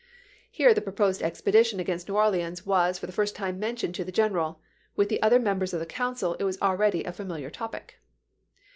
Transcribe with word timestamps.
Here 0.49 0.73
the 0.73 0.81
.pro 0.81 0.91
posed 0.93 1.21
expedition 1.21 1.79
against 1.79 2.09
New 2.09 2.15
Orleans 2.17 2.65
was 2.65 2.97
for 2.97 3.05
the 3.05 3.11
first 3.11 3.35
time 3.35 3.59
mentioned 3.59 3.93
to 3.93 4.03
the 4.03 4.11
general; 4.11 4.59
with 4.95 5.09
the 5.09 5.21
other 5.21 5.37
members 5.37 5.75
of 5.75 5.79
the 5.79 5.85
council 5.85 6.33
it 6.39 6.43
was 6.43 6.59
already 6.59 7.03
a 7.03 7.13
familiar 7.13 7.51
topic. 7.51 7.97